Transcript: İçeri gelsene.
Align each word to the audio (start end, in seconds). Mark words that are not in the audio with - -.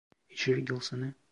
İçeri 0.29 0.65
gelsene. 0.65 1.13